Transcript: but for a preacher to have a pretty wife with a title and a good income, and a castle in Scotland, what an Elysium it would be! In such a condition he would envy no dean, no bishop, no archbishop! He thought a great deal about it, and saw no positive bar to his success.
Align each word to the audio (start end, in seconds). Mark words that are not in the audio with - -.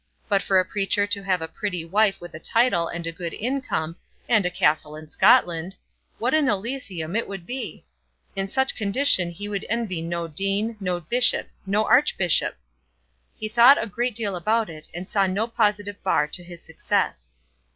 but 0.27 0.41
for 0.41 0.59
a 0.59 0.65
preacher 0.65 1.05
to 1.05 1.21
have 1.21 1.43
a 1.43 1.47
pretty 1.47 1.85
wife 1.85 2.19
with 2.19 2.33
a 2.33 2.39
title 2.39 2.87
and 2.87 3.05
a 3.05 3.11
good 3.11 3.35
income, 3.35 3.95
and 4.27 4.47
a 4.47 4.49
castle 4.49 4.95
in 4.95 5.07
Scotland, 5.07 5.75
what 6.17 6.33
an 6.33 6.49
Elysium 6.49 7.15
it 7.15 7.27
would 7.27 7.45
be! 7.45 7.85
In 8.35 8.47
such 8.47 8.71
a 8.71 8.75
condition 8.75 9.29
he 9.29 9.47
would 9.47 9.63
envy 9.69 10.01
no 10.01 10.27
dean, 10.27 10.75
no 10.79 10.99
bishop, 11.01 11.49
no 11.67 11.85
archbishop! 11.85 12.57
He 13.37 13.47
thought 13.47 13.77
a 13.77 13.85
great 13.85 14.15
deal 14.15 14.35
about 14.35 14.71
it, 14.71 14.87
and 14.91 15.07
saw 15.07 15.27
no 15.27 15.45
positive 15.45 16.01
bar 16.01 16.25
to 16.29 16.41
his 16.43 16.63
success. 16.63 17.33